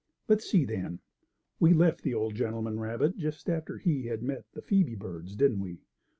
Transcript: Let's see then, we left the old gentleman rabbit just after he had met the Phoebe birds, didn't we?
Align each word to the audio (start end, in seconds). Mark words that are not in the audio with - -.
Let's 0.27 0.49
see 0.49 0.65
then, 0.65 0.97
we 1.59 1.75
left 1.75 2.01
the 2.01 2.15
old 2.15 2.33
gentleman 2.33 2.79
rabbit 2.79 3.17
just 3.19 3.47
after 3.47 3.77
he 3.77 4.07
had 4.07 4.23
met 4.23 4.45
the 4.51 4.61
Phoebe 4.63 4.95
birds, 4.95 5.35
didn't 5.35 5.59
we? 5.59 5.77